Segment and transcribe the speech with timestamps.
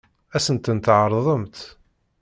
[0.35, 1.57] Ad sen-tent-tɛeṛḍemt?